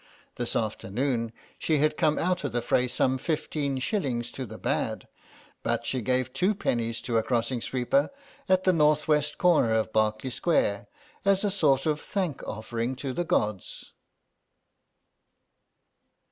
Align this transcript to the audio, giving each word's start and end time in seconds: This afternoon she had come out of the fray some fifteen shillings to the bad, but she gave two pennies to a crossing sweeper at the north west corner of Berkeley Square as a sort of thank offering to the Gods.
This 0.35 0.55
afternoon 0.55 1.31
she 1.59 1.77
had 1.77 1.95
come 1.95 2.17
out 2.17 2.43
of 2.43 2.53
the 2.53 2.63
fray 2.63 2.87
some 2.87 3.19
fifteen 3.19 3.77
shillings 3.77 4.31
to 4.31 4.47
the 4.47 4.57
bad, 4.57 5.07
but 5.61 5.85
she 5.85 6.01
gave 6.01 6.33
two 6.33 6.55
pennies 6.55 7.01
to 7.01 7.17
a 7.17 7.21
crossing 7.21 7.61
sweeper 7.61 8.09
at 8.49 8.63
the 8.63 8.73
north 8.73 9.07
west 9.07 9.37
corner 9.37 9.71
of 9.75 9.93
Berkeley 9.93 10.31
Square 10.31 10.87
as 11.23 11.43
a 11.43 11.51
sort 11.51 11.85
of 11.85 12.01
thank 12.01 12.41
offering 12.47 12.95
to 12.95 13.13
the 13.13 13.23
Gods. 13.23 13.91